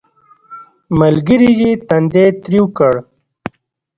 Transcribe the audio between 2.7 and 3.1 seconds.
کړ